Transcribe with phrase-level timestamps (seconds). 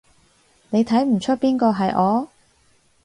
[0.71, 2.27] 你睇唔岀邊個係我？